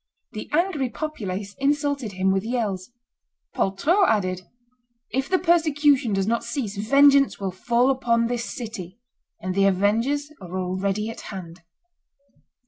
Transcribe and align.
The 0.31 0.49
angry 0.51 0.89
populace 0.89 1.53
insulted 1.59 2.13
him 2.13 2.31
with 2.31 2.43
yells; 2.43 2.89
Poltrot 3.53 4.07
added, 4.09 4.41
"If 5.11 5.29
the 5.29 5.37
persecution 5.37 6.11
does 6.13 6.25
not 6.25 6.43
cease, 6.43 6.75
vengeance 6.75 7.39
will 7.39 7.51
fall 7.51 7.91
upon 7.91 8.25
this 8.25 8.45
city, 8.49 8.97
and 9.41 9.53
the 9.53 9.65
avengers 9.67 10.31
are 10.41 10.57
already 10.57 11.11
at 11.11 11.21
hand." 11.29 11.61